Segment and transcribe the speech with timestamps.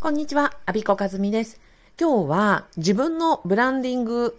[0.00, 1.60] こんにちは、アビコカズミです。
[2.00, 4.34] 今日は自分のブランディング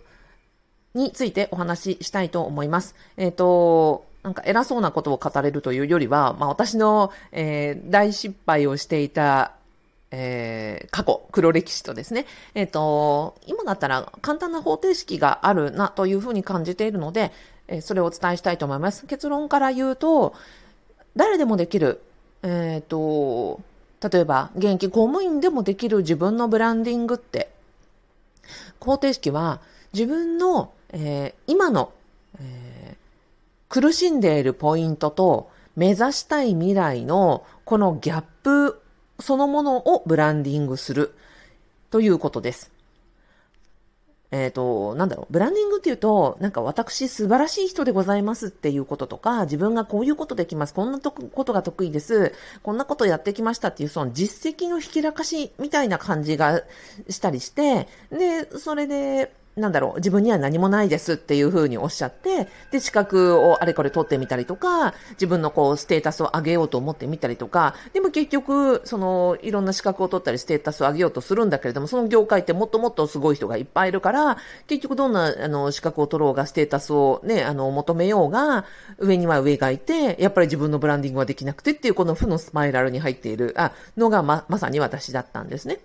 [0.96, 2.96] についてお話ししたいと思います。
[3.16, 9.54] えっ、ー、と、なんか偉そうなことを語れるというよりは、まあ私の、えー、大失敗をしていた
[10.10, 12.26] えー、過去、黒歴史とですね、
[12.56, 17.32] えっ、ー、と、今だったら簡単な方程式があるなというふうに感じているので、
[17.68, 19.06] えー、それをお伝えしたいと思います。
[19.06, 20.34] 結論から言うと、
[21.16, 22.02] 誰でもできる、
[22.42, 23.62] えっ、と、
[24.02, 27.52] 例えば、現役公務員でもできる自分のブランディングって、
[28.80, 29.62] 肯定式は
[29.94, 31.92] 自分の、え今の、
[32.40, 32.98] え
[33.70, 38.82] 苦しんでいるポイントと目指したい未来のこのギャップ
[39.20, 41.14] そのものをブランディングする
[41.90, 42.72] ということです。
[44.32, 56.64] えっ、ー、と、なんだろう、ブランディングっていうと、なんか私素晴らしい人でございますっていうこととか、自分がこういうことできます、こんなことが得意です、こんなことやってきましたっていう、その実績のひきらかしみたいな感じが
[57.10, 78.64] したりして、で、それで、なんだろう、自分には何もないですっていうふうにおっしゃって、で、資格をあれこれ取ってみたりとか、自分のこう、ステータスを上げようと思ってみたりとか、でも結局、その、いろんな資格を取ったり、ステータスを上げようとするんだけれども、その業界ってもっともっとすごい人がいっぱいいるから、結局どんな、あの、資格を取ろうが、ステータスをね、あの、求めようが、
[79.00, 85.80] 上には上がいて、やっぱり自分のブランディングはできなくてっていう、この負のスパイラルに入っている、あ、のがま、まさに私だったんですね。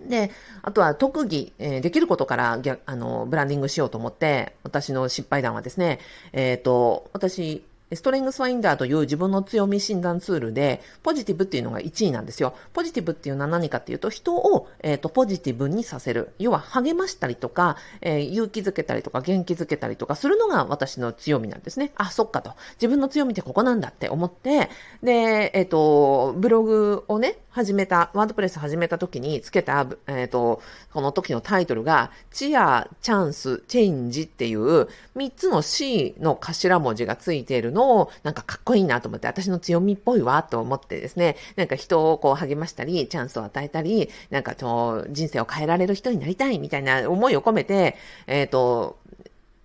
[0.00, 0.30] で、
[0.62, 5.98] あとは特技、えー、できることからあのブランディングしようと思って、私の失敗談はですね、
[6.32, 12.54] えっ、ー、と、私、ストレングスファインダーという自分の強み診断ツールで、ポジティブっていうのが1位なんですよ。
[12.72, 16.32] ポジティブっていうのは何かっていうと、人を、え、ー、と、ポジティブにさせる。
[16.38, 21.92] 要は、励ましたりとか、えー、勇気づけたりとか、元気づけたりとかするのが私の強みなんですね。
[21.96, 22.52] あ、そっかと。
[22.76, 24.70] 自分の強みってここなんだって思って、
[25.02, 30.62] で、えっ、ー、と、ブログをね、始めた、ワードプレス始めた時につけた、えっ、と、
[30.92, 47.96] この時のタイトルが、チア、チャンス、チェンジっていう3つの C の頭文字がついているのを、なんかかっこいいなと思って、私の強みっぽいわと思ってですね、なんか人をこう励ましたり、チャンスを与えたり、なんかと人生を変えられる人になりたいみたいな思いを込めて、
[48.26, 48.98] えっ、ー、と、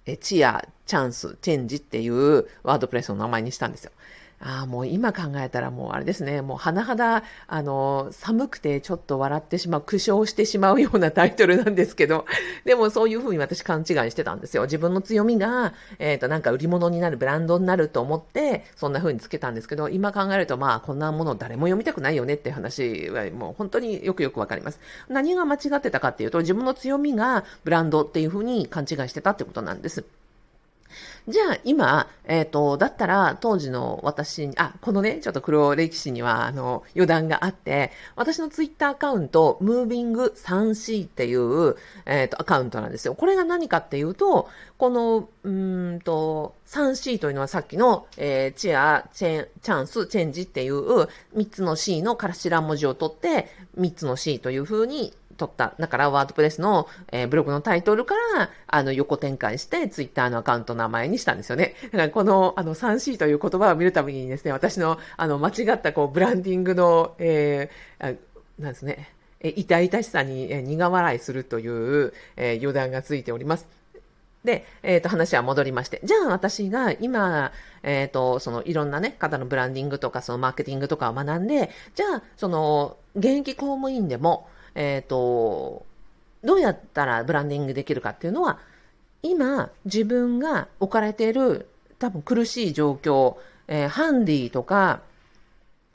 [0.05, 3.91] えチア、チャンス、チェンジっていうワードプレスの名前にしたんですよ。
[4.41, 12.25] ああ、もう今考えたらもうあれですね、もう甚だ、あの、寒くてちょっと笑ってしまう、苦笑してしまうようなタイトルなんですけど、
[12.63, 14.63] でもそういうふうに私勘違いしてたんですよ。
[14.63, 24.79] 自分の強みが、えっ、ー、と、なんか売り物になる、ブランドになると思って、そんなふうにつけたんですけど、今考えるとまあ、こんなもの誰も読みたくないよねって話はもう本当によくよくわかります。
[25.09, 30.05] 何が間違ってたかっていうと、自分の強みがブランドっていうふうに勘違いしてたってことなんです。
[31.27, 43.15] じゃあ今、えっ、ー、と、だったら当時の私に、あ、このね、ちょっと黒歴史には、あの、余談があって、私のツイッターアカウント、ムービング 3C っていう、えっ、ー、と、アカウントなんですよ。
[43.15, 51.01] これが何かっていうと、この、うんと、3C というのはさっきの、えー、チア、チェン、チャンス、チェンジっていう
[51.35, 55.73] 3つの C の頭文字を取って、3つの C という風に取った。
[55.79, 61.75] だからワードプレスの、えー、ブログのタイトルから、あの、横展開して、ツイッターのアカウントの名前にしたんですよね。
[61.85, 68.17] だからこの、あの、3C という言葉を見るたびにですね、私の、あの、間違ったこう、ブランディングの、えー、
[68.59, 69.09] なんですね、
[69.41, 73.67] え痛々しさに、え苦笑いするという、えー、余談がついております。
[74.43, 75.99] で、えっ、ー、と、話は戻りまして。
[76.03, 77.51] じゃあ私が今、
[77.83, 85.85] えっ、ー、と、そのいろんなね、方のブランディングとか、そのマーケティングとかを学んで、じゃあ、その、現役公務員でも、えっ、ー、と、
[86.43, 88.59] どうやったらブランディングできるかっていうのは、
[89.21, 91.67] 今、自分が置かれている
[91.99, 93.35] 多分苦しい状況、
[93.67, 95.01] えー、ハンディとか、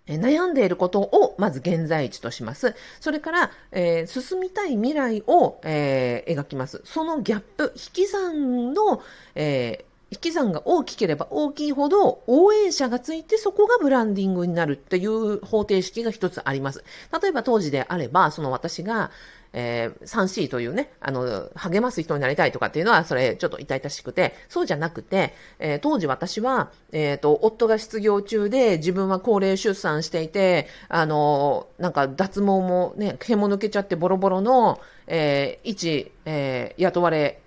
[0.06, 2.74] え悩んでいることをまず現在地とします。
[3.00, 6.82] それから、えー、進みたい未来を、えー、描きます。
[6.84, 9.02] そのギャップ、引き算の、
[9.34, 16.84] えー引き算が大きければ大きいほど応援者がついてそこがブランディングになるっていう方程式が一つあります。
[17.20, 19.10] 例えば当時であれば、その私が、
[19.56, 37.40] えー、3C というね、あの、励ます人になりたいとかっていうのは、それちょっと痛々しくて、そうじゃなくて、えー、当時私は、えっ、ー、と、夫が失業中で、自分は高齢出産していて、あの、なんか脱毛もね、毛も抜けちゃってボロボロの、えー、一、えー、雇われ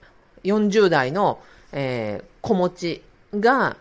[0.46, 1.40] 40代の、
[1.74, 3.02] えー、子持ち
[3.34, 3.76] が、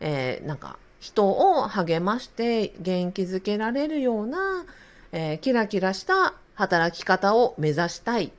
[0.00, 4.64] えー、なんか人を励まして元気づけられるような、
[5.12, 8.32] えー、キラキラした働き方を目指したい。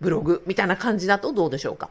[0.00, 1.88] ブログみたいな感じだとどうでしょうか？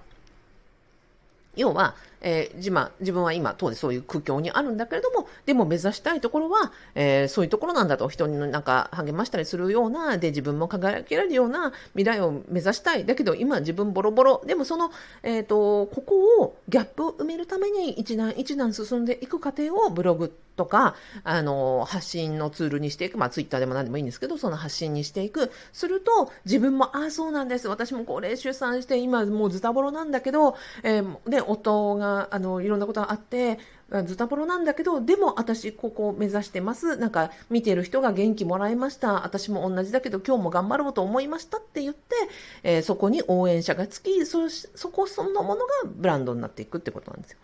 [1.56, 13.06] 要は、えー、自自分は今、当時そういう苦境にあるんだけれども、でも目指したいところは、えー、そういうところなんだと、人になんか励ましたりするような、で、自分も輝けるような未来を目指したい。
[13.06, 14.42] だけど、今自分ボロボロ。
[14.46, 14.92] でもその、
[15.24, 23.18] えっ、ー、と、ここを、ギャップを埋めるために一段一段進んでいく過程をブログとか、あの、発信のツールにしていく。
[23.18, 25.52] まあ、ツイッターでも何でもいいんですけど、その発信にしていく。
[25.74, 27.68] すると、自分も、ああ、そうなんです。
[27.68, 33.60] 私も高齢出産して、今もうズタボロなんだけど、えー、で、夫が、あの、いろんなことがあって、
[34.06, 36.96] ズタボロなんだけど、でも私ここを目指してます。
[36.96, 39.26] なんか見てる人が元気もらいました。
[39.26, 42.16] 私も同じだけど今日も頑張ろうと思いましたって言って、
[42.64, 47.38] えー、そこに応援者がつき、そ、そこそのものがブランドになっていくってことなんですよ。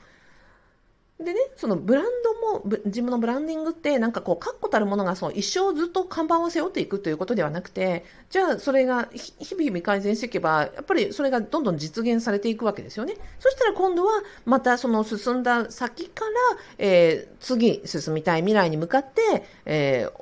[1.20, 13.16] でね、そのブランドも、自分のブランディングって、なんかこう、確固たるものがそう、一生ずっと看板を背負っていくということではなくて、じゃあそれが日々日々改善していけば、やっぱりそれがどんどん実現されていくわけですよね。
[13.40, 14.12] そしたら今度は、
[14.46, 16.32] またその進んだ先から、
[16.78, 20.22] えー、次進みたい未来に向かって、えー、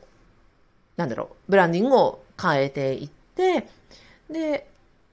[0.95, 3.68] なんだろう、ブランディングを変えていって、
[4.30, 4.65] で、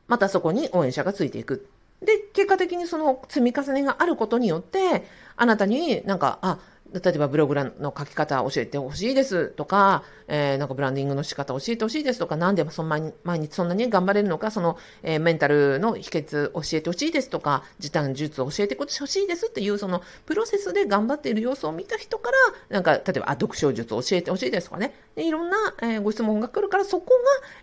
[0.06, 1.71] またそこに応援者がついていく。
[2.04, 5.06] で、結果的にその積み重ねがあることによって、
[5.36, 6.58] あなたになんか、あ、
[6.92, 22.36] 例えばブログの書き方教えてほしいですとか、えー、なんかブランディングの仕方教えてほしいですとか、何でそんなに毎日そんなに頑張れるのか、その、えー、メンタルの秘訣教えてほしいですとか、時短術を教えてほしいですっていう、そのプロセスで頑張っている様子を見た人から、
[22.68, 27.12] なんか、例えば、あ、読書術を教えてほしいですとかね、でいろんな、えー、ご質問が来るから、そこ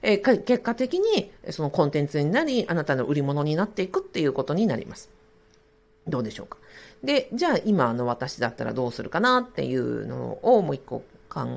[0.02, 5.19] が、え、結果的にそのコンテンツになり、あなたの売り物になっていくっていうことになります。
[6.10, 6.58] どうでしょうか。
[7.04, 11.48] で、じゃあ今の私だったらどうするかなっていうのをもう一個考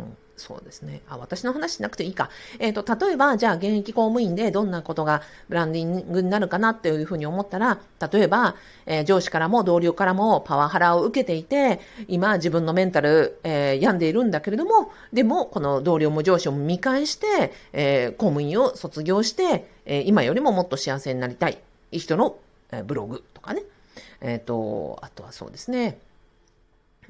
[0.43, 1.03] そうですね。
[1.09, 2.29] あ、私の話しなくていいか。
[2.59, 7.79] えっ、ー、と、例えば、じゃあ、現役公務員でどんなことがブランディングになるかなっていうふうに思ったら、
[8.13, 8.57] 例えば、
[8.87, 21.59] えー、上司からも同僚からもパワハラを受けていて、今、自分のメンタル、えー、病んでいるんだけれども、でも、この同僚も上司を見返して、え公務員を卒業して、え今よりももっと幸せになりたい
[21.91, 22.37] 人の、
[22.73, 23.63] えブログとかね。
[24.23, 25.99] えっ、と、あとはそうですね。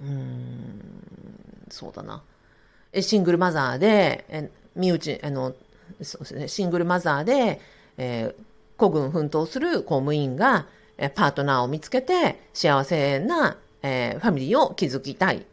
[0.01, 0.81] うーん、
[1.71, 2.23] そうだな。
[3.01, 5.55] シングルマザーで、え身内、あの、
[6.01, 7.61] そうですね、シングルマザーで、
[7.99, 8.43] えー、
[8.79, 10.67] 孤軍奮闘する公務員が、
[10.99, 15.45] えパートナーを見つけて幸せな、えー、ファミリーを築きたい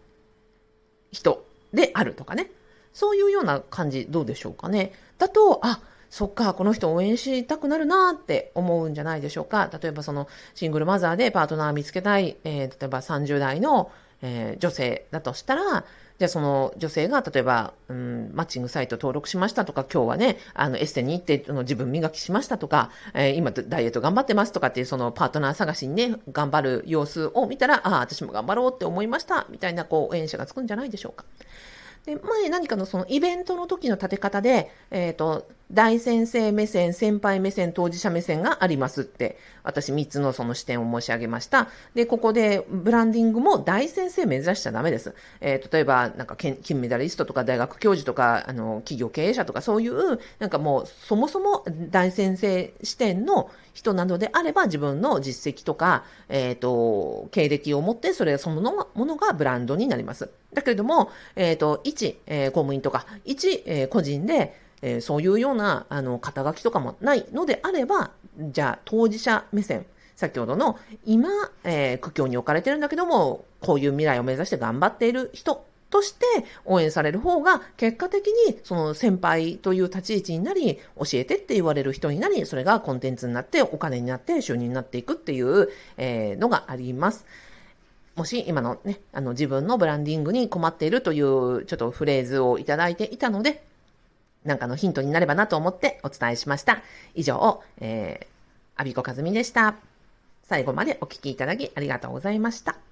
[1.12, 2.50] 人であるとかね。
[2.94, 4.94] そういうような感じどうでしょうかね。
[5.18, 9.70] だと、あ、そっか、この人応援したくなるなって思うんじゃないでしょうか。
[9.82, 13.92] 例えばそのシングルマザーでパートナー見つけたい、えー、例えば30代の、
[14.22, 15.86] えー、女性だとしたら、
[16.20, 31.24] じゃあその女性が例えば、うん、マッチングサイト登録しましたとか、今日はね、あのエステに行っての自分磨きしましたとか、えー、今ダイエット頑張ってますとかっていうそのパートナー探しにね、頑張る様子を見たら、ああ、私も頑張ろうって思いました、みたいなこう、応援者がつくんじゃないでしょうか。
[32.06, 41.70] で、前何かのそのイベントの時の立て方で、えっ、ー、と、大先生目線、先輩目線、当事者目線がありますって、私3つのその視点を申し上げました。
[41.94, 45.14] で、ここでブランディングも大先生目指しちゃダメです。
[45.42, 60.32] えー、例えば、なんか金メダリストとか大学教授とか、あの、企業経営者とかそういう、なんかもう、そもそも大先生視点の人などであれば、自分の実績とか、えっ、ー、と、経歴を持って、それそのものがブランドになります。
[60.52, 71.30] だけれども、えっ、ー、と、一、えー、公務員とか、一、えー、個人で、えー、そういうような、あの、肩書きとかもないのであれば、じゃあ、当事者目線、先ほどの、今、
[71.64, 76.26] えー、苦境に置かれてるんだけども、こういう未来を目指して頑張っている人として
[76.66, 87.26] 応援される方が、結果的にその先輩という立ち位置になり、教えてって言われる人になり、それがコンテンツになって、お金になって、収入になっていくっていう、え、のがあります。
[88.20, 93.64] もし今のね、あの自分のブランディングに困っているというちょっとフレーズをいただいていたので、
[94.50, 96.82] なんかのヒントになればなと思ってお伝えしました。
[97.14, 99.76] 以上、えー、アビコカズミでした。
[100.44, 102.89] 最後までお聴きいただきありがとうございました。